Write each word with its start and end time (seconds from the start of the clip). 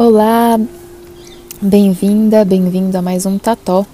Olá, 0.00 0.56
bem-vinda, 1.60 2.44
bem-vindo 2.44 2.96
a 2.96 3.02
mais 3.02 3.26
um 3.26 3.36
Tató. 3.36 3.84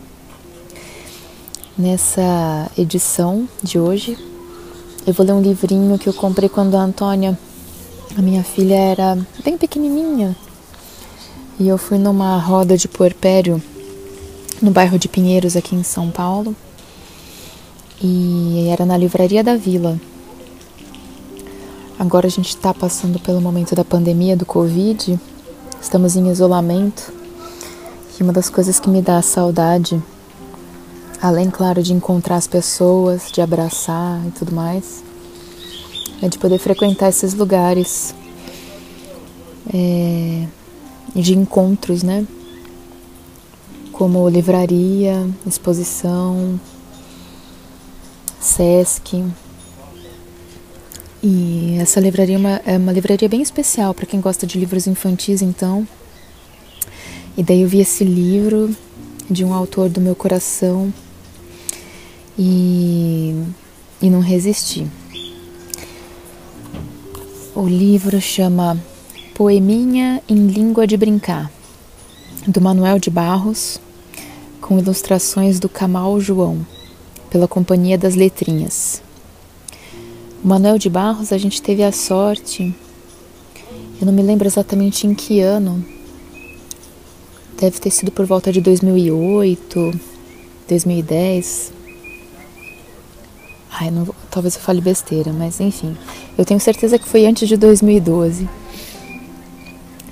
Nessa 1.79 2.71
edição 2.77 3.49
de 3.63 3.79
hoje, 3.79 4.19
eu 5.07 5.15
vou 5.15 5.25
ler 5.25 5.33
um 5.33 5.41
livrinho 5.41 5.99
que 5.99 6.07
eu 6.07 6.13
comprei 6.13 6.47
quando 6.47 6.75
a 6.75 6.83
Antônia, 6.83 7.39
a 8.19 8.21
minha 8.21 8.45
filha, 8.45 8.75
era 8.75 9.19
bem 9.43 9.57
pequenininha. 9.57 10.37
E 11.59 11.67
eu 11.67 11.79
fui 11.79 11.97
numa 11.97 12.37
roda 12.37 12.77
de 12.77 12.87
puerpério 12.87 13.63
no 14.61 14.71
bairro 14.71 14.99
de 14.99 15.09
Pinheiros, 15.09 15.57
aqui 15.57 15.75
em 15.75 15.83
São 15.83 16.11
Paulo. 16.11 16.55
E 18.03 18.69
era 18.71 18.85
na 18.85 18.99
livraria 18.99 19.43
da 19.43 19.57
Vila. 19.57 19.99
Agora 21.99 22.27
a 22.27 22.31
gente 22.31 22.51
está 22.51 22.75
passando 22.75 23.19
pelo 23.19 23.41
momento 23.41 23.75
da 23.75 23.87
pandemia 23.87 24.37
do 24.37 24.45
Covid 24.45 25.19
Estamos 25.85 26.17
em 26.17 26.31
isolamento 26.31 27.13
e 28.19 28.23
uma 28.23 28.33
das 28.33 28.49
coisas 28.49 28.81
que 28.81 28.89
me 28.89 29.03
dá 29.03 29.21
saudade, 29.21 30.03
além, 31.21 31.51
claro, 31.51 31.83
de 31.83 31.93
encontrar 31.93 32.37
as 32.37 32.47
pessoas, 32.47 33.31
de 33.31 33.43
abraçar 33.43 34.19
e 34.27 34.31
tudo 34.31 34.53
mais, 34.53 35.05
é 36.23 36.29
de 36.29 36.39
poder 36.39 36.59
frequentar 36.59 37.11
esses 37.11 37.35
lugares 37.35 38.15
é, 39.73 40.47
de 41.15 41.37
encontros, 41.37 42.03
né? 42.03 42.27
Como 43.93 44.27
livraria, 44.27 45.29
exposição, 45.47 46.59
Sesc. 48.41 49.23
E 51.27 51.79
essa 51.81 52.01
livraria 52.01 52.35
é 52.35 52.39
uma, 52.39 52.61
é 52.67 52.77
uma 52.77 52.93
livraria 52.93 53.27
bem 53.31 53.41
especial 53.41 53.95
para 53.95 54.05
quem 54.05 54.21
gosta 54.21 54.47
de 54.47 54.59
livros 54.59 54.87
infantis, 54.87 55.41
então. 55.41 55.89
E 57.35 57.43
daí 57.43 57.63
eu 57.63 57.69
vi 57.69 57.81
esse 57.81 58.05
livro 58.05 58.77
de 59.31 59.43
um 59.43 59.55
autor 59.55 59.89
do 59.89 60.03
meu 60.03 60.15
coração 60.15 60.93
e, 62.39 63.35
e 64.03 64.11
não 64.11 64.21
resisti. 64.21 64.87
O 67.55 67.67
livro 67.67 68.21
chama 68.21 68.79
Poeminha 69.35 70.23
em 70.29 70.47
Língua 70.49 70.87
de 70.87 70.99
Brincar, 70.99 71.51
do 72.47 72.61
Manuel 72.61 72.99
de 72.99 73.09
Barros, 73.09 73.81
com 74.61 74.79
ilustrações 74.79 75.59
do 75.59 75.71
Camal 75.71 76.21
João, 76.21 76.67
pela 77.31 77.49
Companhia 77.49 77.97
das 77.97 78.15
Letrinhas. 78.15 79.03
O 80.45 80.47
Manuel 80.47 80.77
de 80.77 80.91
Barros, 80.91 81.33
a 81.33 81.39
gente 81.39 81.63
teve 81.63 81.83
a 81.83 81.91
sorte, 81.91 82.75
eu 83.99 84.05
não 84.05 84.13
me 84.13 84.23
lembro 84.23 84.47
exatamente 84.47 85.07
em 85.07 85.15
que 85.15 85.41
ano, 85.41 85.83
deve 87.59 87.79
ter 87.79 87.91
sido 87.91 88.13
por 88.13 88.27
volta 88.27 88.53
de 88.53 88.61
2008, 88.61 89.99
2010. 90.69 91.73
Ai, 93.71 93.91
não, 93.91 94.15
talvez 94.31 94.57
eu 94.57 94.61
fale 94.61 94.83
besteira, 94.83 95.33
mas 95.33 95.61
enfim. 95.61 95.97
Eu 96.37 96.45
tenho 96.45 96.61
certeza 96.61 96.99
que 96.99 97.09
foi 97.09 97.25
antes 97.25 97.49
de 97.49 97.57
2012. 97.57 98.47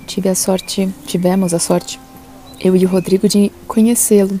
Tive 0.07 0.29
a 0.29 0.35
sorte, 0.35 0.89
tivemos 1.05 1.53
a 1.53 1.59
sorte, 1.59 1.99
eu 2.59 2.75
e 2.75 2.83
o 2.83 2.89
Rodrigo, 2.89 3.29
de 3.29 3.51
conhecê-lo 3.67 4.39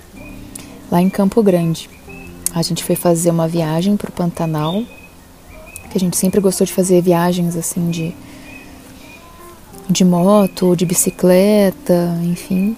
lá 0.91 0.99
em 0.99 1.09
Campo 1.11 1.43
Grande. 1.43 1.87
A 2.51 2.63
gente 2.63 2.83
foi 2.83 2.95
fazer 2.95 3.29
uma 3.29 3.47
viagem 3.47 3.95
para 3.95 4.09
o 4.09 4.13
Pantanal 4.13 4.83
que 5.93 5.97
a 5.99 5.99
gente 5.99 6.17
sempre 6.17 6.41
gostou 6.41 6.65
de 6.65 6.73
fazer 6.73 6.99
viagens 7.03 7.55
assim 7.55 7.91
de 7.91 8.15
de 9.87 10.03
moto, 10.03 10.75
de 10.75 10.87
bicicleta, 10.87 12.17
enfim. 12.23 12.75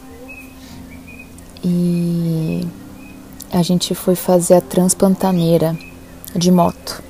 E 1.63 2.67
a 3.53 3.61
gente 3.61 3.95
foi 3.95 4.15
fazer 4.15 4.55
a 4.55 4.61
Transpantaneira 4.61 5.77
de 6.35 6.51
moto. 6.51 7.01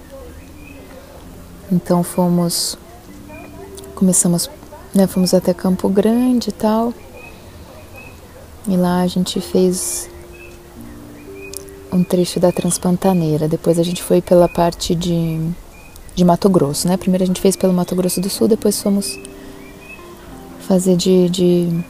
Então 1.72 2.04
fomos 2.04 2.78
começamos, 3.96 4.48
né, 4.94 5.08
fomos 5.08 5.34
até 5.34 5.56
Campo 5.56 5.90
Grande 5.90 6.50
e 6.50 6.54
tal. 6.54 6.94
E 8.68 8.78
lá 8.78 9.02
a 9.02 9.08
gente 9.08 9.42
fez 9.42 10.08
um 11.92 12.04
trecho 12.04 12.40
da 12.40 12.52
Transpantaneira. 12.52 13.48
Depois 13.48 13.80
a 13.80 13.84
gente 13.84 14.04
foi 14.04 14.22
pela 14.22 14.48
parte 14.48 14.94
de 14.94 15.40
de 16.16 16.24
Mato 16.24 16.50
Grosso, 16.50 16.88
né? 16.88 16.98
Primeiro 16.98 17.24
a 17.24 17.28
gente 17.28 17.42
fez 17.42 17.56
pelo 17.56 17.74
Mato 17.74 17.96
Grosso 17.96 18.22
do 18.22 18.30
Sul, 18.30 18.48
depois 18.48 18.82
fomos 18.82 19.20
fazer 20.62 20.96
de, 20.96 21.30
de 21.30 21.86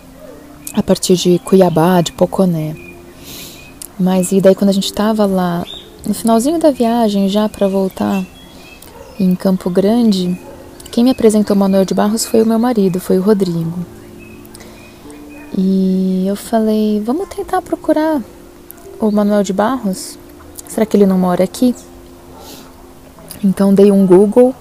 a 0.74 0.84
partir 0.84 1.16
de 1.16 1.40
Cuiabá, 1.40 2.02
de 2.02 2.12
Poconé. 2.12 2.76
Mas 4.00 4.32
e 4.32 4.42
daí 4.42 4.56
quando 4.56 4.70
a 4.70 4.74
gente 4.74 4.86
estava 4.86 5.26
lá 5.26 5.64
no 6.06 6.14
finalzinho 6.14 6.60
da 6.60 6.72
viagem 6.72 7.30
já 7.30 7.48
para 7.48 7.68
voltar 7.68 8.26
em 9.20 9.34
Campo 9.36 9.70
Grande, 9.70 10.38
quem 10.92 11.04
me 11.04 11.12
apresentou 11.12 11.56
Manuel 11.56 11.86
de 11.86 11.94
Barros 11.94 12.26
foi 12.26 12.42
o 12.42 12.46
meu 12.46 12.60
marido, 12.60 13.00
foi 13.00 13.18
o 13.18 13.22
Rodrigo. 13.22 13.86
E 15.58 16.26
eu 16.28 16.36
falei, 16.36 17.02
vamos 17.06 17.30
tentar 17.30 17.62
procurar 17.62 18.22
o 19.00 19.10
Manuel 19.12 19.44
de 19.44 19.54
Barros? 19.54 20.18
Será 20.68 20.86
que 20.86 20.98
ele 20.98 21.06
não 21.06 21.18
mora 21.18 21.44
aqui? 21.44 21.74
Então 23.44 23.74
dei 23.74 23.92
um 23.92 24.06
Google 24.06 24.54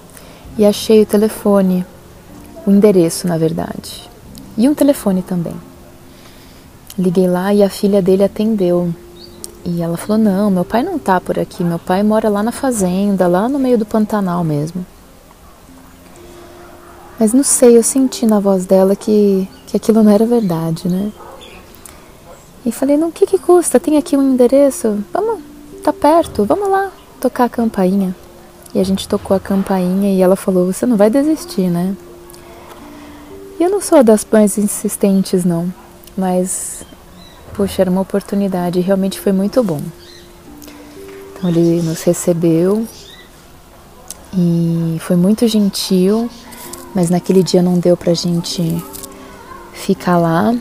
e 0.57 0.65
achei 0.65 1.01
o 1.01 1.05
telefone, 1.05 1.85
o 2.65 2.71
endereço, 2.71 3.27
na 3.27 3.37
verdade, 3.37 4.09
e 4.57 4.67
um 4.69 4.73
telefone 4.73 5.21
também. 5.21 5.55
Liguei 6.97 7.27
lá 7.27 7.53
e 7.53 7.61
a 7.61 7.69
filha 7.69 8.01
dele 8.01 8.23
atendeu. 8.23 8.93
E 9.65 9.81
ela 9.81 9.97
falou: 9.97 10.17
Não, 10.17 10.49
meu 10.49 10.63
pai 10.63 10.83
não 10.83 10.97
tá 10.97 11.19
por 11.19 11.37
aqui, 11.37 11.63
meu 11.63 11.79
pai 11.79 12.03
mora 12.03 12.29
lá 12.29 12.41
na 12.41 12.51
fazenda, 12.51 13.27
lá 13.27 13.49
no 13.49 13.59
meio 13.59 13.77
do 13.77 13.85
Pantanal 13.85 14.43
mesmo. 14.43 14.85
Mas 17.19 17.33
não 17.33 17.43
sei, 17.43 17.77
eu 17.77 17.83
senti 17.83 18.25
na 18.25 18.39
voz 18.39 18.65
dela 18.65 18.95
que, 18.95 19.47
que 19.67 19.75
aquilo 19.75 20.03
não 20.03 20.11
era 20.11 20.25
verdade, 20.25 20.87
né? 20.87 21.11
E 22.65 22.71
falei: 22.71 22.95
Não, 22.95 23.09
o 23.09 23.11
que, 23.11 23.25
que 23.25 23.37
custa? 23.37 23.79
Tem 23.79 23.97
aqui 23.97 24.15
um 24.15 24.33
endereço? 24.33 25.03
Vamos, 25.11 25.41
tá 25.83 25.91
perto, 25.91 26.45
vamos 26.45 26.69
lá 26.69 26.91
tocar 27.19 27.45
a 27.45 27.49
campainha. 27.49 28.15
E 28.75 28.79
a 28.79 28.83
gente 28.83 29.07
tocou 29.07 29.37
a 29.37 29.39
campainha 29.39 30.13
e 30.13 30.21
ela 30.21 30.35
falou: 30.35 30.65
Você 30.65 30.85
não 30.85 30.97
vai 30.97 31.09
desistir, 31.09 31.69
né? 31.69 31.95
E 33.57 33.63
eu 33.63 33.69
não 33.69 33.79
sou 33.79 34.03
das 34.03 34.27
mais 34.29 34.57
insistentes, 34.57 35.45
não. 35.45 35.73
Mas, 36.17 36.83
poxa, 37.55 37.81
era 37.81 37.89
uma 37.89 38.01
oportunidade 38.01 38.79
e 38.79 38.81
realmente 38.81 39.17
foi 39.17 39.31
muito 39.31 39.63
bom. 39.63 39.79
Então 41.31 41.49
ele 41.49 41.81
nos 41.81 42.03
recebeu 42.03 42.85
e 44.37 44.97
foi 44.99 45.15
muito 45.15 45.47
gentil, 45.47 46.29
mas 46.93 47.09
naquele 47.09 47.43
dia 47.43 47.61
não 47.61 47.79
deu 47.79 47.95
pra 47.95 48.13
gente 48.13 48.83
ficar 49.71 50.17
lá. 50.17 50.53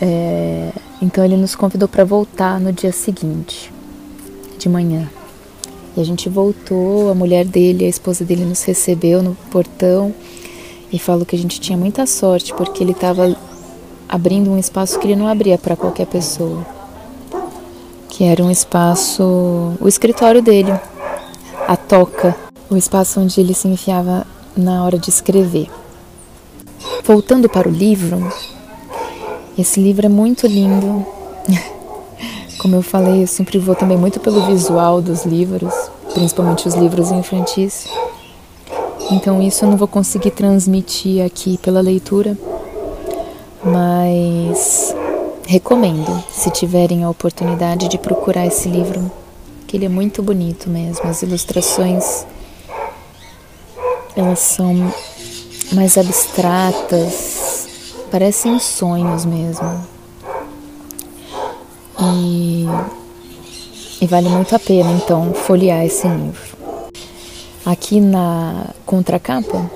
É, 0.00 0.72
então 1.02 1.22
ele 1.22 1.36
nos 1.36 1.54
convidou 1.54 1.88
para 1.88 2.04
voltar 2.04 2.58
no 2.58 2.72
dia 2.72 2.92
seguinte, 2.92 3.70
de 4.58 4.66
manhã. 4.66 5.10
A 6.00 6.04
gente 6.04 6.28
voltou, 6.28 7.10
a 7.10 7.14
mulher 7.14 7.44
dele, 7.44 7.84
a 7.84 7.88
esposa 7.88 8.24
dele 8.24 8.44
nos 8.44 8.62
recebeu 8.62 9.22
no 9.22 9.34
portão 9.50 10.14
e 10.92 10.98
falou 10.98 11.24
que 11.24 11.36
a 11.36 11.38
gente 11.38 11.60
tinha 11.60 11.78
muita 11.78 12.06
sorte 12.06 12.52
porque 12.54 12.82
ele 12.82 12.92
estava 12.92 13.36
abrindo 14.08 14.50
um 14.50 14.58
espaço 14.58 14.98
que 14.98 15.06
ele 15.06 15.16
não 15.16 15.28
abria 15.28 15.56
para 15.56 15.76
qualquer 15.76 16.06
pessoa. 16.06 16.66
Que 18.08 18.24
era 18.24 18.42
um 18.42 18.50
espaço, 18.50 19.22
o 19.80 19.86
escritório 19.86 20.42
dele, 20.42 20.72
a 21.68 21.76
toca, 21.76 22.34
o 22.68 22.76
espaço 22.76 23.20
onde 23.20 23.40
ele 23.40 23.54
se 23.54 23.68
enfiava 23.68 24.26
na 24.56 24.84
hora 24.84 24.98
de 24.98 25.10
escrever. 25.10 25.68
Voltando 27.04 27.48
para 27.48 27.68
o 27.68 27.72
livro, 27.72 28.32
esse 29.56 29.80
livro 29.80 30.06
é 30.06 30.08
muito 30.08 30.46
lindo. 30.46 31.04
Como 32.58 32.76
eu 32.76 32.82
falei, 32.82 33.22
eu 33.22 33.26
sempre 33.26 33.58
vou 33.58 33.74
também 33.74 33.96
muito 33.96 34.20
pelo 34.20 34.46
visual 34.46 35.00
dos 35.00 35.24
livros, 35.24 35.72
principalmente 36.14 36.66
os 36.68 36.74
livros 36.74 37.10
infantis. 37.10 37.86
Então 39.10 39.42
isso 39.42 39.64
eu 39.64 39.70
não 39.70 39.76
vou 39.76 39.88
conseguir 39.88 40.30
transmitir 40.30 41.24
aqui 41.24 41.58
pela 41.58 41.80
leitura, 41.80 42.36
mas 43.64 44.94
recomendo, 45.46 46.22
se 46.30 46.50
tiverem 46.50 47.02
a 47.02 47.10
oportunidade 47.10 47.88
de 47.88 47.98
procurar 47.98 48.46
esse 48.46 48.68
livro, 48.68 49.10
que 49.66 49.76
ele 49.76 49.86
é 49.86 49.88
muito 49.88 50.22
bonito 50.22 50.70
mesmo. 50.70 51.08
As 51.08 51.22
ilustrações 51.22 52.24
elas 54.16 54.38
são 54.40 54.92
mais 55.72 55.96
abstratas, 55.96 57.66
parecem 58.10 58.58
sonhos 58.58 59.24
mesmo. 59.24 59.86
E, 62.00 62.66
e 64.00 64.06
vale 64.06 64.28
muito 64.28 64.54
a 64.54 64.58
pena, 64.58 64.90
então, 64.92 65.34
folhear 65.34 65.84
esse 65.84 66.08
livro. 66.08 66.56
Aqui 67.64 68.00
na 68.00 68.66
contracapa 68.86 69.70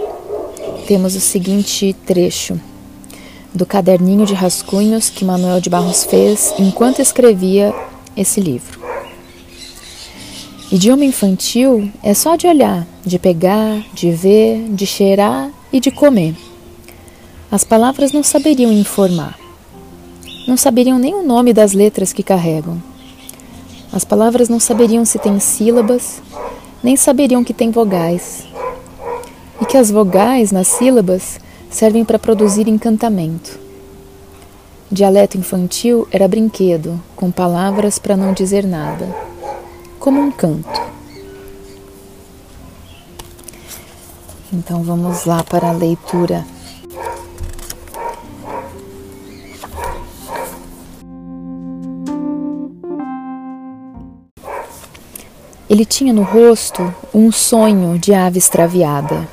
temos 0.87 1.15
o 1.15 1.21
seguinte 1.21 1.95
trecho 2.07 2.59
do 3.55 3.67
caderninho 3.67 4.27
de 4.27 4.35
rascunhos 4.35 5.11
que 5.11 5.25
Manuel 5.25 5.61
de 5.61 5.71
Barros 5.71 6.05
fez 6.05 6.55
enquanto 6.59 7.01
escrevia 7.01 7.75
esse 8.17 8.41
livro. 8.41 8.81
Idioma 10.73 11.05
infantil 11.05 11.91
é 12.03 12.15
só 12.15 12.35
de 12.37 12.47
olhar, 12.47 12.87
de 13.05 13.19
pegar, 13.19 13.85
de 13.93 14.11
ver, 14.11 14.65
de 14.71 14.87
cheirar 14.87 15.51
e 15.73 15.79
de 15.79 15.91
comer. 15.91 16.35
As 17.51 17.63
palavras 17.63 18.11
não 18.11 18.23
saberiam 18.23 18.73
informar. 18.73 19.39
Não 20.49 20.57
saberiam 20.57 20.99
nem 20.99 21.15
o 21.15 21.23
nome 21.23 21.53
das 21.53 21.75
letras 21.75 22.13
que 22.13 22.23
carregam. 22.23 22.83
As 23.95 24.05
palavras 24.05 24.49
não 24.49 24.59
saberiam 24.59 25.05
se 25.05 25.21
têm 25.21 25.39
sílabas, 25.39 26.21
nem 26.83 26.97
saberiam 26.97 27.45
que 27.45 27.55
têm 27.55 27.71
vogais. 27.71 28.45
E 29.61 29.65
que 29.65 29.77
as 29.77 29.89
vogais 29.89 30.51
nas 30.51 30.67
sílabas 30.67 31.39
servem 31.71 32.05
para 32.05 32.19
produzir 32.19 32.67
encantamento. 32.67 33.57
Dialeto 34.91 35.39
infantil 35.39 36.09
era 36.11 36.27
brinquedo, 36.27 37.01
com 37.15 37.31
palavras 37.31 37.97
para 37.97 38.17
não 38.17 38.33
dizer 38.33 38.67
nada, 38.67 39.07
como 40.01 40.21
um 40.21 40.33
canto. 40.33 40.83
Então 44.53 44.83
vamos 44.83 45.25
lá 45.25 45.45
para 45.45 45.69
a 45.69 45.73
leitura 45.73 46.45
Ele 55.75 55.85
tinha 55.85 56.13
no 56.13 56.23
rosto 56.23 56.95
um 57.13 57.33
sonho 57.33 57.99
de 57.99 58.15
ave 58.15 58.39
extraviada. 58.39 59.29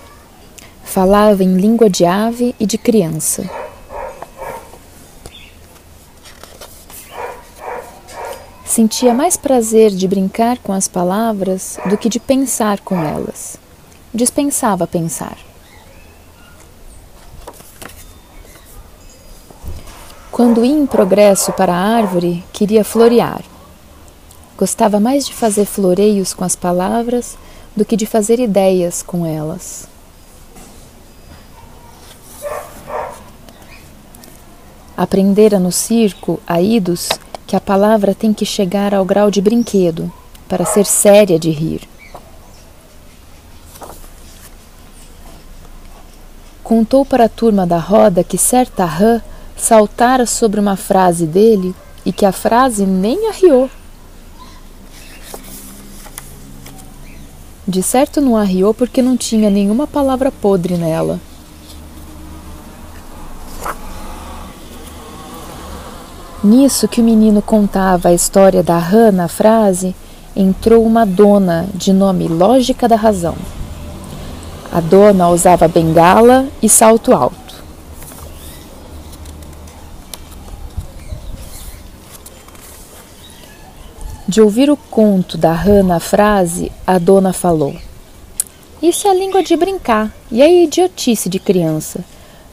Falava 0.84 1.44
em 1.44 1.56
língua 1.56 1.88
de 1.88 2.04
ave 2.04 2.56
e 2.60 2.66
de 2.66 2.80
criança. 2.80 3.48
Sentia 8.66 9.14
mais 9.14 9.38
prazer 9.38 9.92
de 9.92 10.08
brincar 10.08 10.58
com 10.58 10.74
as 10.74 10.88
palavras 10.88 11.78
do 11.86 11.96
que 11.96 12.10
de 12.10 12.20
pensar 12.20 12.80
com 12.80 13.00
elas. 13.00 13.60
Dispensava 14.12 14.88
pensar. 14.88 15.38
Quando 20.32 20.66
ia 20.66 20.74
em 20.74 20.88
progresso 20.88 21.54
para 21.54 21.72
a 21.72 21.98
árvore, 21.98 22.44
queria 22.52 22.84
florear. 22.84 23.51
Gostava 24.62 25.00
mais 25.00 25.26
de 25.26 25.34
fazer 25.34 25.66
floreios 25.66 26.36
com 26.36 26.44
as 26.44 26.56
palavras 26.56 27.36
do 27.76 27.84
que 27.84 27.98
de 27.98 28.06
fazer 28.06 28.40
ideias 28.40 29.02
com 29.02 29.26
elas. 29.26 29.88
Aprendera 34.96 35.58
no 35.58 35.72
circo, 35.72 36.40
a 36.46 36.62
idos, 36.62 37.10
que 37.48 37.56
a 37.56 37.60
palavra 37.60 38.14
tem 38.14 38.36
que 38.36 38.46
chegar 38.46 38.94
ao 38.94 39.04
grau 39.04 39.32
de 39.32 39.42
brinquedo, 39.42 40.14
para 40.48 40.64
ser 40.64 40.86
séria 40.86 41.40
de 41.40 41.50
rir. 41.50 41.82
Contou 46.64 47.04
para 47.04 47.26
a 47.26 47.30
turma 47.30 47.66
da 47.66 47.80
roda 47.80 48.24
que 48.24 48.38
certa 48.38 48.86
rã 48.86 49.24
saltara 49.58 50.28
sobre 50.28 50.60
uma 50.60 50.78
frase 50.78 51.26
dele 51.26 51.74
e 52.06 52.14
que 52.14 52.28
a 52.28 52.32
frase 52.32 52.86
nem 52.86 53.28
arriou. 53.28 53.68
De 57.72 57.82
certo 57.82 58.20
não 58.20 58.36
arriou 58.36 58.74
porque 58.74 59.02
não 59.02 59.16
tinha 59.16 59.50
nenhuma 59.50 59.88
palavra 59.88 60.30
podre 60.30 60.76
nela. 60.76 61.22
Nisso 66.44 66.86
que 66.86 67.00
o 67.00 67.04
menino 67.04 67.42
contava 67.42 68.10
a 68.10 68.14
história 68.14 68.62
da 68.62 68.78
rã 68.78 69.10
na 69.10 69.30
frase, 69.30 69.96
entrou 70.36 70.86
uma 70.86 71.06
dona 71.06 71.66
de 71.74 71.94
nome 71.94 72.28
Lógica 72.28 72.90
da 72.90 72.98
Razão. 72.98 73.36
A 74.70 74.82
dona 74.82 75.30
usava 75.30 75.66
bengala 75.70 76.48
e 76.62 76.68
salto 76.68 77.14
alto. 77.14 77.51
De 84.28 84.40
ouvir 84.40 84.70
o 84.70 84.78
conto 84.78 85.38
da 85.38 85.52
rã 85.52 85.82
na 85.82 86.00
frase, 86.00 86.72
a 86.86 87.00
dona 87.00 87.34
falou: 87.34 87.76
Isso 88.82 89.08
é 89.08 89.14
língua 89.14 89.44
de 89.44 89.58
brincar 89.58 90.14
e 90.32 90.42
é 90.42 90.64
idiotice 90.64 91.28
de 91.28 91.40
criança, 91.40 92.06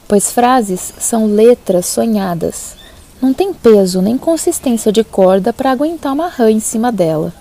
pois 0.07 0.31
frases 0.31 0.93
são 0.99 1.27
letras 1.27 1.85
sonhadas. 1.85 2.75
Não 3.21 3.33
tem 3.33 3.53
peso 3.53 4.01
nem 4.01 4.17
consistência 4.17 4.91
de 4.91 5.03
corda 5.03 5.53
para 5.53 5.71
aguentar 5.71 6.13
uma 6.13 6.27
rã 6.27 6.49
em 6.49 6.59
cima 6.59 6.91
dela. 6.91 7.33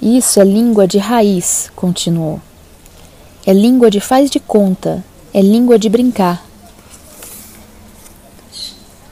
Isso 0.00 0.40
é 0.40 0.44
língua 0.44 0.88
de 0.88 0.96
raiz, 0.96 1.70
continuou. 1.76 2.40
É 3.44 3.52
língua 3.52 3.90
de 3.90 4.00
faz 4.00 4.30
de 4.30 4.40
conta, 4.40 5.04
é 5.34 5.42
língua 5.42 5.78
de 5.78 5.88
brincar. 5.88 6.47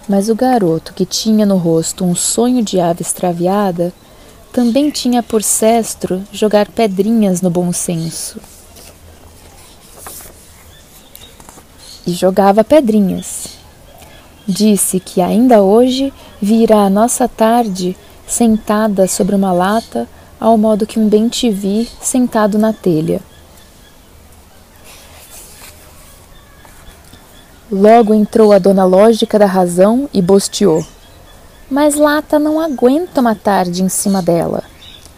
Mas 0.09 0.29
o 0.29 0.35
garoto, 0.35 0.95
que 0.95 1.05
tinha 1.05 1.45
no 1.45 1.57
rosto 1.57 2.05
um 2.05 2.15
sonho 2.15 2.63
de 2.63 2.79
ave 2.79 3.03
extraviada, 3.03 3.93
também 4.53 4.91
tinha 4.91 5.23
por 5.23 5.43
cestro 5.43 6.23
jogar 6.33 6.69
pedrinhas 6.71 7.43
no 7.43 7.51
bom 7.51 7.73
senso. 7.73 8.41
E 12.07 12.13
jogava 12.13 12.63
pedrinhas. 12.63 13.49
Disse 14.47 15.01
que 15.01 15.21
ainda 15.21 15.61
hoje 15.61 16.13
virá 16.41 16.85
a 16.85 16.91
nossa 16.91 17.27
tarde 17.27 17.97
sentada 18.27 19.09
sobre 19.09 19.35
uma 19.35 19.53
lata, 19.53 20.09
ao 20.39 20.57
modo 20.57 20.87
que 20.87 21.01
um 21.01 21.09
bem 21.09 21.29
te 21.29 21.51
vi 21.51 21.89
sentado 22.01 22.57
na 22.59 22.73
telha. 22.73 23.21
Logo 27.71 28.15
entrou 28.15 28.53
a 28.53 28.59
dona 28.61 28.85
lógica 28.85 29.41
da 29.41 29.47
razão 29.47 30.09
e 30.15 30.23
bosteou. 30.23 30.87
Mas 31.69 31.97
lata 31.97 32.39
não 32.39 32.61
aguenta 32.61 33.21
uma 33.21 33.35
tarde 33.35 33.83
em 33.83 33.89
cima 33.89 34.23
dela. 34.23 34.63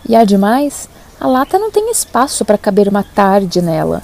E 0.09 0.17
ademais, 0.17 0.89
a 1.21 1.27
lata 1.27 1.59
não 1.59 1.71
tem 1.71 1.91
espaço 1.91 2.47
para 2.47 2.57
caber 2.57 2.89
uma 2.89 3.03
tarde 3.03 3.61
nela. 3.61 4.03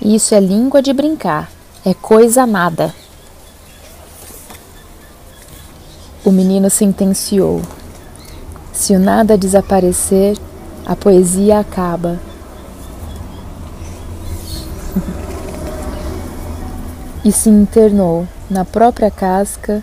Isso 0.00 0.32
é 0.32 0.38
língua 0.38 0.80
de 0.80 0.92
brincar, 0.92 1.50
é 1.84 1.92
coisa 1.92 2.46
nada. 2.46 2.94
O 6.24 6.30
menino 6.30 6.70
sentenciou: 6.70 7.62
Se 8.72 8.94
o 8.94 8.98
nada 9.00 9.36
desaparecer, 9.36 10.38
a 10.84 10.94
poesia 10.94 11.58
acaba. 11.58 12.20
e 17.26 17.32
se 17.32 17.50
internou 17.50 18.24
na 18.48 18.64
própria 18.64 19.10
casca 19.10 19.82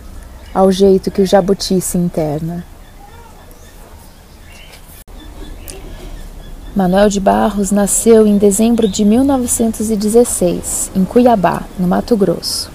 ao 0.54 0.72
jeito 0.72 1.10
que 1.10 1.20
o 1.20 1.26
jabuti 1.26 1.78
se 1.78 1.98
interna. 1.98 2.64
Manuel 6.74 7.10
de 7.10 7.20
Barros 7.20 7.70
nasceu 7.70 8.26
em 8.26 8.38
dezembro 8.38 8.88
de 8.88 9.04
1916, 9.04 10.90
em 10.96 11.04
Cuiabá, 11.04 11.64
no 11.78 11.86
Mato 11.86 12.16
Grosso. 12.16 12.70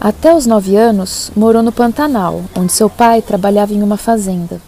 Até 0.00 0.32
os 0.32 0.46
nove 0.46 0.76
anos, 0.76 1.32
morou 1.34 1.60
no 1.60 1.72
Pantanal, 1.72 2.42
onde 2.56 2.72
seu 2.72 2.88
pai 2.88 3.20
trabalhava 3.20 3.74
em 3.74 3.82
uma 3.82 3.96
fazenda. 3.96 4.60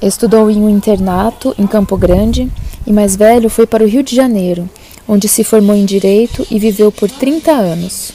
Estudou 0.00 0.48
em 0.48 0.62
um 0.62 0.70
internato 0.70 1.52
em 1.58 1.66
Campo 1.66 1.96
Grande 1.96 2.48
e, 2.86 2.92
mais 2.92 3.16
velho, 3.16 3.50
foi 3.50 3.66
para 3.66 3.82
o 3.82 3.88
Rio 3.88 4.04
de 4.04 4.14
Janeiro, 4.14 4.70
onde 5.08 5.28
se 5.28 5.44
formou 5.44 5.76
em 5.76 5.84
direito 5.84 6.46
e 6.50 6.58
viveu 6.58 6.90
por 6.90 7.10
30 7.10 7.52
anos. 7.52 8.12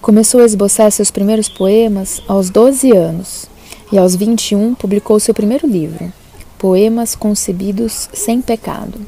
Começou 0.00 0.40
a 0.40 0.44
esboçar 0.44 0.90
seus 0.90 1.10
primeiros 1.10 1.48
poemas 1.48 2.22
aos 2.26 2.48
12 2.48 2.92
anos 2.92 3.46
e 3.92 3.98
aos 3.98 4.14
21 4.14 4.74
publicou 4.74 5.20
seu 5.20 5.34
primeiro 5.34 5.66
livro, 5.66 6.12
Poemas 6.58 7.14
Concebidos 7.14 8.08
Sem 8.12 8.40
Pecado. 8.40 8.98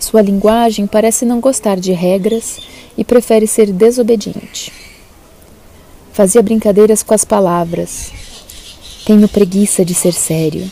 Sua 0.00 0.22
linguagem 0.22 0.86
parece 0.86 1.24
não 1.24 1.40
gostar 1.40 1.78
de 1.78 1.92
regras 1.92 2.58
e 2.98 3.04
prefere 3.04 3.46
ser 3.46 3.72
desobediente. 3.72 4.72
Fazia 6.12 6.42
brincadeiras 6.42 7.02
com 7.02 7.14
as 7.14 7.24
palavras. 7.24 8.12
Tenho 9.04 9.28
preguiça 9.28 9.84
de 9.84 9.94
ser 9.94 10.12
sério. 10.12 10.70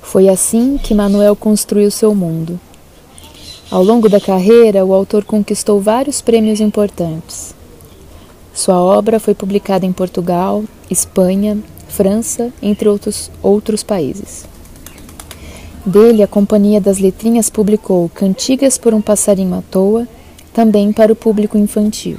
Foi 0.00 0.28
assim 0.28 0.78
que 0.78 0.94
Manuel 0.94 1.36
construiu 1.36 1.90
seu 1.90 2.14
mundo 2.14 2.60
ao 3.72 3.82
longo 3.82 4.06
da 4.06 4.20
carreira, 4.20 4.84
o 4.84 4.92
autor 4.92 5.24
conquistou 5.24 5.80
vários 5.80 6.20
prêmios 6.20 6.60
importantes. 6.60 7.54
Sua 8.52 8.78
obra 8.78 9.18
foi 9.18 9.34
publicada 9.34 9.86
em 9.86 9.92
Portugal, 9.92 10.62
Espanha, 10.90 11.56
França, 11.88 12.52
entre 12.60 12.86
outros, 12.86 13.30
outros 13.42 13.82
países. 13.82 14.44
Dele, 15.86 16.22
a 16.22 16.26
Companhia 16.26 16.82
das 16.82 16.98
Letrinhas 16.98 17.48
publicou 17.48 18.10
Cantigas 18.10 18.76
por 18.76 18.92
um 18.92 19.00
Passarinho 19.00 19.56
à 19.56 19.62
Toa, 19.62 20.06
também 20.52 20.92
para 20.92 21.10
o 21.10 21.16
público 21.16 21.56
infantil. 21.56 22.18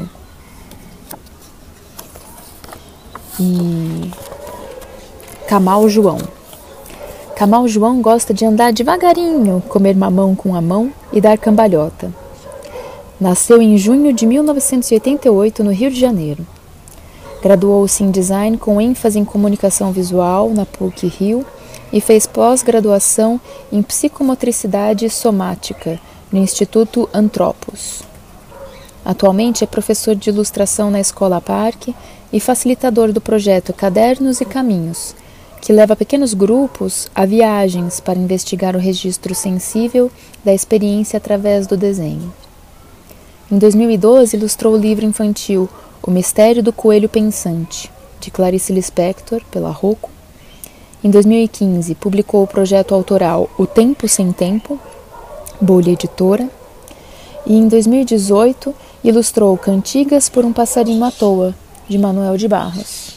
E 3.40 4.10
Camal 5.48 5.88
João. 5.88 6.18
Camal 7.36 7.68
João 7.68 8.00
gosta 8.00 8.32
de 8.32 8.46
andar 8.46 8.72
devagarinho, 8.72 9.62
comer 9.68 9.96
mamão 9.96 10.36
com 10.36 10.56
a 10.56 10.62
mão 10.62 10.94
e 11.12 11.20
dar 11.20 11.38
cambalhota. 11.38 12.14
Nasceu 13.20 13.60
em 13.60 13.76
junho 13.76 14.14
de 14.14 14.28
1988 14.28 15.64
no 15.64 15.72
Rio 15.72 15.90
de 15.90 16.00
Janeiro. 16.00 16.46
Graduou-se 17.42 18.04
em 18.04 18.12
design 18.12 18.58
com 18.58 18.80
ênfase 18.80 19.18
em 19.18 19.26
comunicação 19.26 19.92
visual 19.92 20.52
na 20.52 20.66
PUC 20.66 21.08
Rio 21.08 21.46
e 21.92 22.00
fez 22.00 22.28
pós-graduação 22.28 23.42
em 23.72 23.82
psicomotricidade 23.82 25.10
somática 25.10 26.00
no 26.32 26.38
Instituto 26.40 27.10
Antropos. 27.12 28.04
Atualmente 29.04 29.64
é 29.64 29.68
professor 29.68 30.16
de 30.16 30.30
ilustração 30.30 30.92
na 30.92 31.00
Escola 31.00 31.42
Parque 31.42 31.96
e 32.32 32.40
facilitador 32.40 33.12
do 33.12 33.20
projeto 33.20 33.74
Cadernos 33.74 34.40
e 34.40 34.46
Caminhos, 34.46 35.16
que 35.64 35.72
leva 35.72 35.96
pequenos 35.96 36.34
grupos 36.34 37.08
a 37.16 37.26
viagens 37.26 38.02
para 38.02 38.20
investigar 38.20 38.76
o 38.76 38.80
registro 38.80 39.34
sensível 39.34 40.12
da 40.44 40.54
experiência 40.54 41.16
através 41.16 41.66
do 41.66 41.78
desenho. 41.78 42.34
Em 43.50 43.58
2012, 43.58 44.36
ilustrou 44.36 44.74
o 44.74 44.78
livro 44.78 45.06
infantil 45.06 45.70
O 46.06 46.12
Mistério 46.12 46.62
do 46.62 46.74
Coelho 46.74 47.08
Pensante, 47.08 47.90
de 48.20 48.30
Clarice 48.30 48.74
Lispector, 48.74 49.42
pela 49.50 49.72
Rocco, 49.72 50.10
em 51.02 51.10
2015, 51.10 51.96
publicou 51.96 52.44
o 52.44 52.48
projeto 52.48 52.94
autoral 52.94 53.50
O 53.58 53.66
Tempo 53.66 54.06
Sem 54.06 54.34
Tempo, 54.34 54.78
Bolha 55.62 55.92
Editora, 55.92 56.50
e 57.46 57.56
em 57.56 57.70
2018 57.70 58.76
ilustrou 59.02 59.58
Cantigas 59.58 60.28
por 60.28 60.44
um 60.44 60.52
Passarinho 60.52 61.06
à 61.06 61.12
Toa, 61.12 61.56
de 61.88 61.98
Manuel 61.98 62.36
de 62.36 62.50
Barros. 62.50 63.13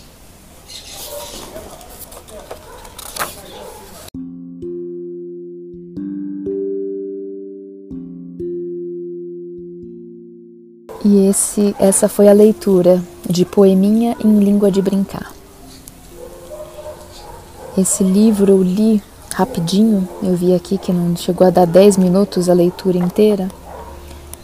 E 11.09 11.29
esse, 11.29 11.73
essa 11.79 12.09
foi 12.09 12.27
a 12.27 12.33
leitura 12.33 13.01
de 13.31 13.45
Poeminha 13.45 14.17
em 14.19 14.41
Língua 14.41 14.73
de 14.73 14.83
Brincar. 14.83 15.33
Esse 17.79 18.03
livro 18.03 18.51
eu 18.51 18.61
li 18.61 19.01
rapidinho, 19.33 20.09
eu 20.21 20.35
vi 20.35 20.53
aqui 20.53 20.77
que 20.77 20.93
não 20.93 21.15
chegou 21.15 21.47
a 21.47 21.51
dar 21.51 21.65
10 21.65 21.97
minutos 21.99 22.49
a 22.49 22.55
leitura 22.55 22.99
inteira, 22.99 23.49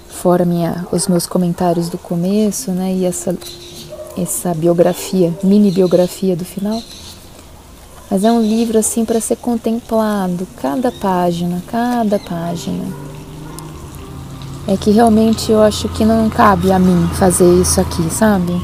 fora 0.08 0.44
minha, 0.44 0.86
os 0.92 1.08
meus 1.08 1.26
comentários 1.26 1.88
do 1.88 1.98
começo, 1.98 2.70
né, 2.70 2.94
e 2.94 3.04
essa, 3.06 3.36
essa 4.16 4.54
biografia, 4.54 5.36
mini 5.42 5.72
biografia 5.72 6.36
do 6.36 6.44
final. 6.44 6.80
Mas 8.08 8.22
é 8.22 8.30
um 8.30 8.40
livro 8.40 8.78
assim 8.78 9.04
para 9.04 9.20
ser 9.20 9.34
contemplado, 9.34 10.46
cada 10.60 10.92
página, 10.92 11.60
cada 11.66 12.20
página. 12.20 13.11
É 14.66 14.76
que 14.76 14.90
realmente 14.90 15.50
eu 15.50 15.60
acho 15.60 15.88
que 15.88 16.04
não 16.04 16.30
cabe 16.30 16.70
a 16.70 16.78
mim 16.78 17.08
fazer 17.14 17.52
isso 17.60 17.80
aqui, 17.80 18.08
sabe? 18.10 18.60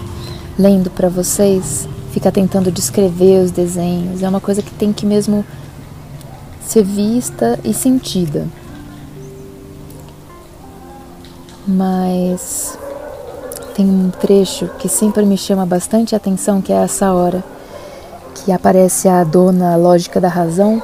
Lendo 0.58 0.90
para 0.90 1.08
vocês 1.08 1.88
fica 2.12 2.32
tentando 2.32 2.70
descrever 2.70 3.44
os 3.44 3.50
desenhos. 3.50 4.22
É 4.22 4.28
uma 4.28 4.40
coisa 4.40 4.62
que 4.62 4.72
tem 4.72 4.92
que 4.92 5.04
mesmo 5.04 5.44
ser 6.60 6.82
vista 6.82 7.58
e 7.64 7.72
sentida. 7.74 8.46
Mas 11.66 12.78
tem 13.74 13.86
um 13.86 14.10
trecho 14.10 14.68
que 14.78 14.88
sempre 14.88 15.24
me 15.24 15.36
chama 15.36 15.66
bastante 15.66 16.14
atenção, 16.14 16.60
que 16.62 16.72
é 16.72 16.76
essa 16.76 17.12
hora 17.12 17.44
que 18.34 18.52
aparece 18.52 19.08
a 19.08 19.22
dona 19.24 19.76
lógica 19.76 20.20
da 20.20 20.28
razão 20.28 20.82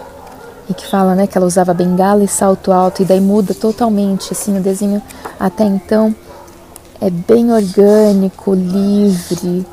e 0.69 0.75
que 0.75 0.87
fala, 0.87 1.15
né, 1.15 1.27
que 1.27 1.37
ela 1.37 1.47
usava 1.47 1.75
bengala 1.75 2.25
e 2.25 2.29
salto 2.29 2.73
alto 2.73 3.03
e 3.03 3.05
daí 3.05 3.21
muda 3.21 3.55
totalmente 3.55 4.33
assim 4.33 4.57
o 4.57 4.63
desenho 4.63 5.03
até 5.39 5.65
então 5.65 6.15
é 7.01 7.11
bem 7.11 7.53
orgânico, 7.53 8.55
livre, 8.55 9.67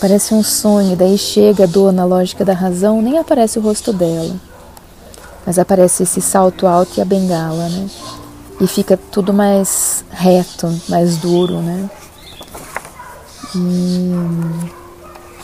Parece 0.00 0.34
um 0.34 0.42
sonho, 0.42 0.96
daí 0.96 1.16
chega 1.16 1.64
a 1.64 1.66
dona 1.66 2.04
lógica 2.04 2.44
da 2.44 2.52
razão, 2.52 3.00
nem 3.00 3.18
aparece 3.18 3.58
o 3.58 3.62
rosto 3.62 3.92
dela. 3.92 4.34
Mas 5.46 5.58
aparece 5.58 6.02
esse 6.02 6.20
salto 6.20 6.66
alto 6.66 6.98
e 6.98 7.00
a 7.00 7.04
bengala, 7.04 7.68
né? 7.68 7.88
E 8.60 8.66
fica 8.66 8.98
tudo 9.10 9.32
mais 9.32 10.04
reto, 10.10 10.68
mais 10.88 11.16
duro, 11.16 11.60
né? 11.60 11.88
E 13.54 14.12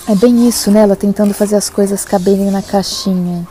é 0.08 0.14
bem 0.14 0.48
isso, 0.48 0.70
né? 0.70 0.80
Ela 0.80 0.96
tentando 0.96 1.32
fazer 1.34 1.56
as 1.56 1.68
coisas 1.70 2.04
caberem 2.04 2.50
na 2.50 2.62
caixinha. 2.62 3.46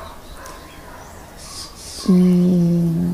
E, 2.08 3.14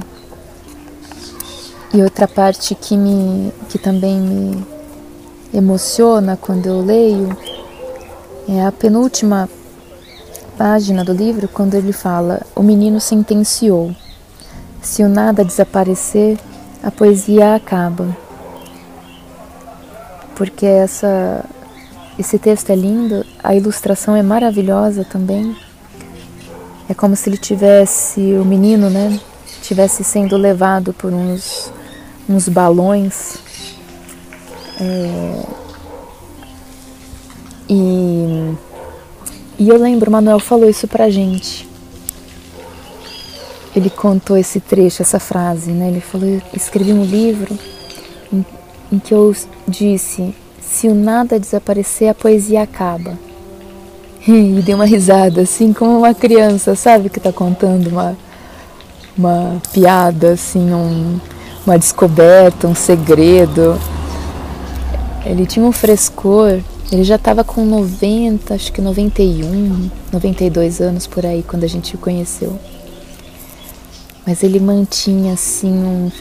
e 1.94 2.04
outra 2.04 2.28
parte 2.28 2.76
que 2.76 2.96
me 2.98 3.52
que 3.70 3.80
também 3.80 4.20
me 4.20 4.66
emociona 5.54 6.38
quando 6.38 6.68
eu 6.68 6.82
leio 6.82 7.36
é 8.48 8.64
a 8.64 8.72
penúltima 8.72 9.50
página 10.58 11.04
do 11.04 11.14
livro 11.14 11.48
quando 11.48 11.76
ele 11.76 11.92
fala: 11.92 12.42
O 12.56 12.62
menino 12.62 13.00
sentenciou. 13.00 13.96
Se 14.82 15.04
o 15.04 15.10
nada 15.10 15.44
desaparecer, 15.44 16.38
a 16.84 16.92
poesia 16.92 17.56
acaba. 17.56 18.16
Porque 20.36 20.66
essa, 20.66 21.44
esse 22.20 22.38
texto 22.38 22.70
é 22.70 22.76
lindo, 22.76 23.26
a 23.44 23.56
ilustração 23.56 24.16
é 24.16 24.22
maravilhosa 24.22 25.04
também. 25.04 25.56
É 26.88 26.94
como 26.94 27.16
se 27.16 27.30
ele 27.30 27.38
tivesse, 27.38 28.20
o 28.34 28.46
menino, 28.46 28.90
né, 28.90 29.20
tivesse 29.62 30.04
sendo 30.04 30.38
levado 30.38 30.94
por 30.94 31.12
uns, 31.12 31.72
uns 32.30 32.48
balões. 32.48 33.38
É, 34.80 35.44
e, 37.68 38.54
e 39.58 39.70
eu 39.70 39.78
lembro, 39.78 40.10
o 40.10 40.14
Manuel 40.14 40.40
falou 40.40 40.70
isso 40.70 40.88
pra 40.88 41.10
gente. 41.10 41.68
Ele 43.76 43.90
contou 43.90 44.38
esse 44.38 44.60
trecho, 44.60 45.02
essa 45.02 45.20
frase, 45.20 45.72
né? 45.72 45.90
Ele 45.90 46.00
falou: 46.00 46.42
escrevi 46.54 46.94
um 46.94 47.04
livro 47.04 47.58
em, 48.32 48.46
em 48.92 49.00
que 49.00 49.14
eu 49.14 49.36
disse: 49.68 50.34
se 50.62 50.88
o 50.88 50.96
nada 50.96 51.40
desaparecer, 51.40 52.10
a 52.10 52.14
poesia 52.14 52.62
acaba. 52.62 53.18
E 54.28 54.62
deu 54.62 54.76
uma 54.76 54.86
risada, 54.86 55.42
assim 55.42 55.72
como 55.72 56.00
uma 56.00 56.14
criança, 56.14 56.76
sabe, 56.76 57.10
que 57.10 57.20
está 57.20 57.32
contando 57.32 57.88
uma, 57.88 58.18
uma 59.18 59.62
piada, 59.72 60.32
assim, 60.32 60.74
um, 60.74 61.20
uma 61.66 61.78
descoberta, 61.78 62.68
um 62.68 62.76
segredo. 62.76 63.80
Ele 65.26 65.46
tinha 65.46 65.66
um 65.66 65.72
frescor 65.72 66.60
ele 66.92 67.04
já 67.04 67.16
estava 67.16 67.44
com 67.44 67.66
90, 67.66 68.54
acho 68.54 68.72
que 68.72 68.80
91, 68.80 69.90
92 70.14 70.80
anos 70.82 71.08
por 71.08 71.26
aí 71.26 71.42
quando 71.42 71.64
a 71.64 71.68
gente 71.68 71.96
o 71.96 71.98
conheceu. 71.98 72.60
Mas 74.26 74.44
ele 74.44 74.60
mantinha 74.60 75.34
assim 75.34 75.72
um, 75.72 76.12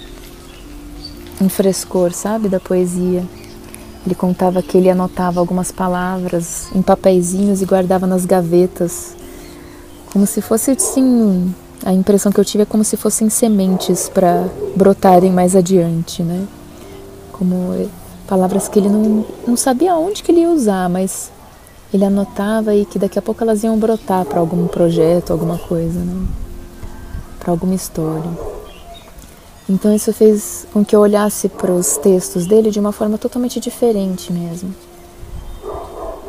um 1.43 1.49
frescor, 1.51 2.13
sabe, 2.13 2.49
da 2.49 2.59
poesia. 2.59 3.23
Ele 4.05 4.15
contava 4.15 4.63
que 4.63 4.77
ele 4.77 4.91
anotava 4.91 5.41
algumas 5.41 5.73
palavras 5.73 6.69
em 6.75 6.83
papeizinhos 6.83 7.63
e 7.63 7.65
guardava 7.65 8.07
nas 8.07 8.27
gavetas, 8.27 9.15
como 10.13 10.27
se 10.27 10.41
fosse 10.41 10.73
assim. 10.73 11.55
A 11.85 11.93
impressão 11.93 12.33
que 12.33 12.39
eu 12.39 12.45
tive 12.45 12.63
é 12.63 12.67
como 12.67 12.85
se 12.85 12.97
fossem 12.97 13.29
sementes 13.29 14.09
para 14.09 14.49
brotarem 14.77 15.33
mais 15.33 15.55
adiante, 15.57 16.23
né? 16.23 16.47
Como 17.33 17.89
palavras 18.27 18.69
que 18.69 18.79
ele 18.79 18.89
não, 18.89 19.25
não 19.47 19.57
sabia 19.57 19.95
onde 19.97 20.23
que 20.23 20.33
ele 20.33 20.41
ia 20.41 20.51
usar, 20.51 20.89
mas 20.89 21.31
ele 21.93 22.05
anotava 22.05 22.75
e 22.75 22.85
que 22.85 22.99
daqui 22.99 23.19
a 23.19 23.23
pouco 23.23 23.43
elas 23.43 23.63
iam 23.65 23.79
brotar 23.79 24.25
para 24.25 24.41
algum 24.41 24.67
projeto, 24.67 25.33
alguma 25.33 25.59
coisa, 25.59 26.01
né? 26.01 26.27
para 27.45 27.53
alguma 27.53 27.75
história. 27.75 28.31
Então 29.69 29.95
isso 29.95 30.13
fez 30.13 30.67
com 30.73 30.85
que 30.85 30.95
eu 30.95 31.01
olhasse 31.01 31.49
para 31.49 31.73
os 31.73 31.97
textos 31.97 32.47
dele 32.47 32.71
de 32.71 32.79
uma 32.79 32.93
forma 32.93 33.17
totalmente 33.17 33.59
diferente 33.59 34.33
mesmo. 34.33 34.75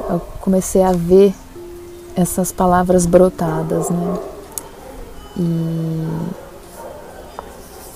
Eu 0.10 0.20
comecei 0.42 0.82
a 0.82 0.92
ver 0.92 1.34
essas 2.16 2.52
palavras 2.52 3.06
brotadas, 3.06 3.90
né? 3.90 4.20
E, 5.38 5.42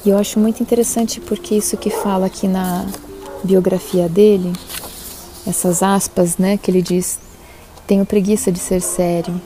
e 0.05 0.09
eu 0.09 0.17
acho 0.17 0.39
muito 0.39 0.61
interessante 0.61 1.21
porque 1.21 1.55
isso 1.55 1.77
que 1.77 1.89
fala 1.89 2.25
aqui 2.25 2.47
na, 2.47 2.85
biografia 3.43 4.07
dele, 4.07 4.53
essas 5.47 5.81
aspas, 5.81 6.37
né, 6.37 6.57
que 6.57 6.69
ele 6.69 6.81
diz: 6.81 7.19
"Tenho 7.87 8.05
preguiça 8.05 8.51
de 8.51 8.59
ser 8.59 8.81
sério". 8.81 9.39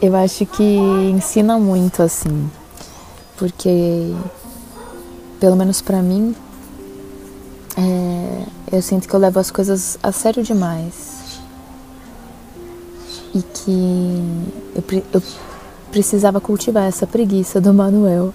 eu 0.00 0.14
acho 0.14 0.46
que 0.46 0.62
ensina 0.62 1.58
muito 1.58 2.02
assim, 2.04 2.48
porque 3.38 4.12
pelo 5.40 5.56
menos 5.56 5.80
para 5.80 6.02
mim 6.02 6.34
é, 7.76 8.44
eu 8.72 8.82
sinto 8.82 9.08
que 9.08 9.14
eu 9.14 9.20
levo 9.20 9.38
as 9.38 9.50
coisas 9.50 9.98
a 10.02 10.12
sério 10.12 10.42
demais 10.42 11.38
e 13.34 13.42
que 13.42 14.22
eu, 14.74 15.02
eu 15.14 15.22
precisava 15.90 16.40
cultivar 16.40 16.88
essa 16.88 17.06
preguiça 17.06 17.60
do 17.60 17.72
Manuel 17.72 18.34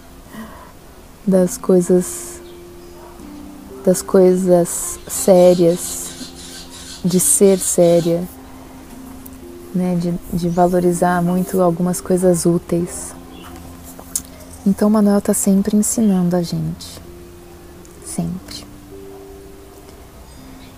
das 1.25 1.57
coisas 1.57 2.41
das 3.85 4.01
coisas 4.01 4.97
sérias 5.07 6.07
de 7.03 7.19
ser 7.19 7.59
séria 7.59 8.23
né, 9.73 9.95
de, 9.95 10.13
de 10.31 10.49
valorizar 10.49 11.21
muito 11.21 11.61
algumas 11.61 11.99
coisas 11.99 12.45
úteis. 12.45 13.13
Então, 14.65 14.89
Manuel 14.89 15.19
está 15.19 15.33
sempre 15.33 15.75
ensinando 15.75 16.35
a 16.35 16.41
gente. 16.41 17.01
Sempre. 18.05 18.73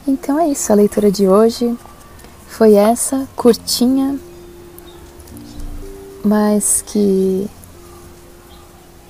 Então 0.07 0.39
é 0.39 0.47
isso, 0.49 0.71
a 0.71 0.75
leitura 0.75 1.11
de 1.11 1.27
hoje 1.27 1.75
foi 2.47 2.75
essa, 2.75 3.27
curtinha, 3.35 4.19
mas 6.23 6.83
que 6.85 7.49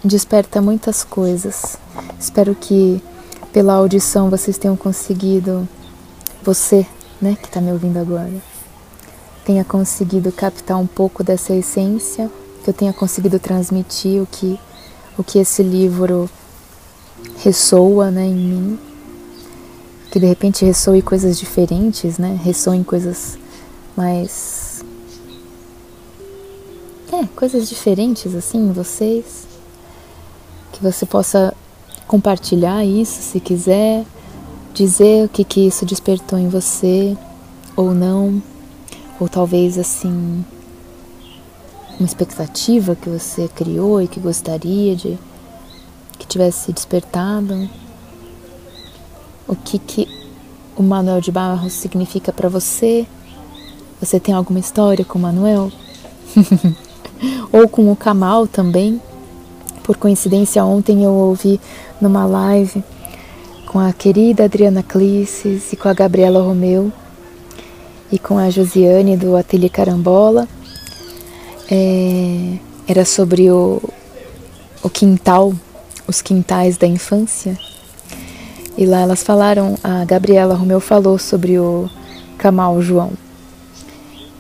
desperta 0.02 0.62
muitas 0.62 1.04
coisas. 1.04 1.78
Espero 2.18 2.56
que 2.56 3.04
pela 3.52 3.74
audição 3.74 4.30
vocês 4.30 4.58
tenham 4.58 4.78
conseguido, 4.78 5.68
você, 6.42 6.88
né, 7.22 7.38
que 7.42 7.48
está 7.48 7.60
me 7.60 7.74
ouvindo 7.74 7.98
agora, 8.00 8.32
tenha 9.44 9.66
conseguido 9.66 10.32
captar 10.32 10.78
um 10.78 10.88
pouco 10.88 11.26
dessa 11.26 11.54
essência, 11.54 12.32
que 12.66 12.72
eu 12.72 12.74
tenha 12.74 12.92
conseguido 12.92 13.38
transmitir 13.38 14.20
o 14.24 14.26
que, 14.26 14.60
o 15.16 15.24
que 15.24 15.38
esse 15.38 15.62
livro 15.62 16.28
ressoa 17.38 18.10
né, 18.10 18.26
em 18.26 18.36
mim. 18.36 18.80
Que 20.10 20.20
de 20.20 20.26
repente 20.26 20.66
ressoe 20.66 21.04
coisas 21.04 21.38
diferentes, 21.38 22.18
né? 22.18 22.40
Ressoem 22.44 22.84
coisas 22.84 23.38
mais. 23.96 24.84
É, 27.14 27.28
coisas 27.36 27.70
diferentes 27.70 28.34
assim 28.34 28.58
em 28.58 28.72
vocês. 28.72 29.46
Que 30.72 30.82
você 30.82 31.06
possa 31.06 31.54
compartilhar 32.08 32.84
isso 32.84 33.22
se 33.22 33.40
quiser, 33.40 34.04
dizer 34.74 35.26
o 35.26 35.30
que, 35.30 35.44
que 35.44 35.68
isso 35.68 35.86
despertou 35.86 36.40
em 36.40 36.50
você 36.50 37.16
ou 37.76 37.94
não 37.94 38.42
ou 39.20 39.30
talvez 39.30 39.78
assim 39.78 40.44
uma 42.00 42.06
expectativa 42.06 42.96
que 42.96 43.10
você 43.10 43.48
criou 43.48 44.02
e 44.02 44.08
que 44.08 44.20
gostaria 44.20 44.96
de 44.96 45.18
que 46.18 46.28
tivesse 46.28 46.72
despertado. 46.72 47.70
O 49.48 49.56
que 49.56 49.80
que 49.80 50.08
o 50.76 50.84
Manuel 50.84 51.22
de 51.22 51.32
Barros 51.32 51.74
significa 51.74 52.34
para 52.34 52.50
você? 52.50 53.06
Você 54.02 54.20
tem 54.20 54.34
alguma 54.34 54.60
história 54.60 55.06
com 55.06 55.18
o 55.18 55.22
Manuel? 55.22 55.72
ou 57.52 57.68
com 57.68 57.92
o 57.92 57.96
Kamal 57.96 58.48
também? 58.48 59.02
Por 59.84 59.98
coincidência, 59.98 60.66
ontem 60.66 61.04
eu 61.04 61.14
ouvi 61.14 61.60
numa 62.02 62.26
live 62.26 62.84
com 63.68 63.80
a 63.80 63.94
querida 63.94 64.46
Adriana 64.46 64.82
Clisses 64.82 65.72
e 65.72 65.76
com 65.76 65.88
a 65.88 65.94
Gabriela 65.94 66.42
Romeu 66.42 66.92
e 68.12 68.18
com 68.18 68.38
a 68.38 68.50
Josiane 68.50 69.16
do 69.16 69.36
Ateliê 69.36 69.70
Carambola. 69.70 70.48
É, 71.70 72.58
era 72.88 73.06
sobre 73.06 73.50
o, 73.50 73.82
o 74.84 74.90
quintal, 74.90 75.54
os 76.08 76.22
quintais 76.22 76.78
da 76.78 76.88
infância. 76.88 77.58
E 78.78 78.86
lá 78.86 79.00
elas 79.00 79.24
falaram, 79.24 79.76
a 79.84 80.04
Gabriela 80.06 80.56
Romeu 80.56 80.80
falou 80.80 81.18
sobre 81.18 81.58
o 81.58 81.90
Camal 82.38 82.82
João. 82.82 83.14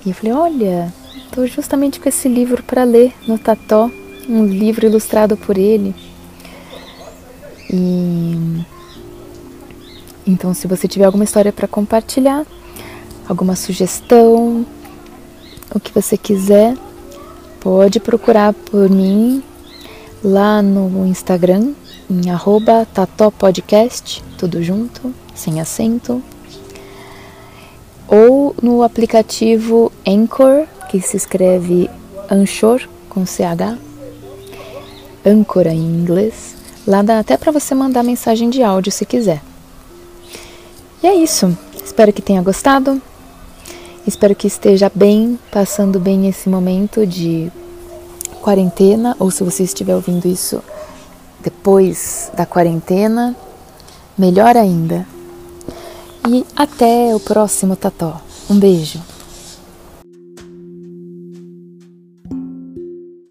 E 0.06 0.10
eu 0.10 0.16
falei, 0.16 0.34
olha, 0.34 0.94
estou 1.26 1.48
justamente 1.48 2.00
com 2.00 2.08
esse 2.10 2.28
livro 2.28 2.62
para 2.62 2.84
ler 2.84 3.14
no 3.28 3.40
Tató, 3.40 3.90
um 4.28 4.46
livro 4.46 4.86
ilustrado 4.86 5.36
por 5.36 5.58
ele. 5.58 5.96
E 7.72 8.66
então, 10.28 10.54
se 10.56 10.68
você 10.68 10.88
tiver 10.88 11.06
alguma 11.06 11.24
história 11.24 11.54
para 11.54 11.68
compartilhar, 11.68 12.46
alguma 13.30 13.56
sugestão, 13.56 14.66
o 15.74 15.80
que 15.80 15.94
você 15.94 16.18
quiser, 16.18 16.76
pode 17.66 18.00
procurar 18.00 18.54
por 18.54 18.88
mim 18.92 19.42
lá 20.24 20.62
no 20.62 21.08
Instagram, 21.08 21.74
em 22.08 22.30
arroba 22.30 22.86
tatopodcast, 22.94 24.24
tudo 24.38 24.62
junto, 24.62 25.12
sem 25.34 25.60
acento, 25.60 26.22
ou 28.08 28.56
no 28.62 28.84
aplicativo 28.84 29.92
Anchor, 30.08 30.68
que 30.92 31.02
se 31.02 31.18
escreve 31.18 31.90
Anchor 32.30 32.88
com 33.10 33.26
CH, 33.26 33.80
Anchor 35.26 35.66
em 35.66 35.80
inglês. 35.80 36.56
Lá 36.86 37.02
dá 37.02 37.18
até 37.18 37.36
para 37.36 37.52
você 37.52 37.74
mandar 37.74 38.04
mensagem 38.04 38.48
de 38.52 38.62
áudio 38.62 38.92
se 38.92 39.08
quiser. 39.08 39.42
E 41.02 41.08
é 41.08 41.16
isso. 41.16 41.58
Espero 41.84 42.14
que 42.14 42.22
tenha 42.22 42.44
gostado. 42.44 43.02
Espero 44.08 44.36
que 44.36 44.46
esteja 44.46 44.92
bem, 44.94 45.40
passando 45.52 46.00
bem 46.00 46.28
esse 46.28 46.48
momento 46.48 47.08
de 47.08 47.52
quarentena, 48.42 49.16
ou 49.20 49.32
se 49.32 49.44
você 49.44 49.64
estiver 49.64 49.96
ouvindo 49.96 50.28
isso 50.28 50.62
depois 51.42 52.32
da 52.36 52.46
quarentena, 52.46 53.36
melhor 54.16 54.56
ainda. 54.56 55.08
E 56.28 56.46
até 56.56 57.16
o 57.16 57.20
próximo 57.20 57.76
Tató. 57.76 58.22
Um 58.48 58.60
beijo. 58.60 59.02